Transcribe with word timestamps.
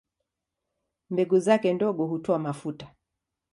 Mbegu 1.09 1.39
zake 1.39 1.73
ndogo 1.73 2.05
hutoa 2.05 2.39
mafuta. 2.39 2.93